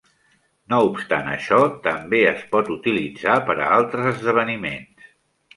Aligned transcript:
No 0.73 0.79
obstant 0.85 1.27
això, 1.33 1.59
també 1.83 2.21
es 2.31 2.41
pot 2.55 2.71
utilitzar 2.77 3.37
per 3.51 3.59
a 3.59 3.69
altres 3.79 4.11
esdeveniments. 4.15 5.15